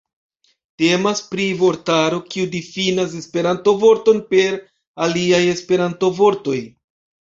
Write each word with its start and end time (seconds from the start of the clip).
Temas 0.83 1.21
pri 1.33 1.45
vortaro, 1.59 2.23
kiu 2.33 2.47
difinas 2.57 3.15
Esperanto-vorton 3.21 4.27
per 4.35 4.61
aliaj 5.09 5.47
Esperanto-vortoj. 5.57 6.63